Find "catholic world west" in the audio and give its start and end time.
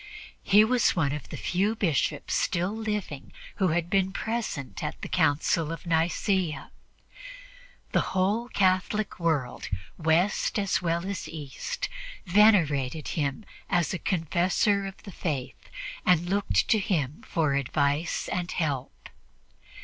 8.49-10.57